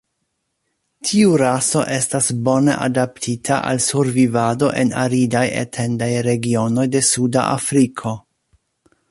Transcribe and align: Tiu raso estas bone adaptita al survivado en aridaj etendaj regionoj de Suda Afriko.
Tiu 1.09 1.33
raso 1.41 1.83
estas 1.97 2.29
bone 2.47 2.77
adaptita 2.85 3.59
al 3.73 3.83
survivado 3.89 4.71
en 4.85 4.95
aridaj 5.03 5.45
etendaj 5.61 6.11
regionoj 6.31 6.89
de 6.97 7.05
Suda 7.13 7.47
Afriko. 7.61 8.17